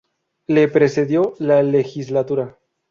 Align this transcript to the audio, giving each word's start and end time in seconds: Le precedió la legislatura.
Le 0.47 0.67
precedió 0.67 1.35
la 1.37 1.61
legislatura. 1.61 2.57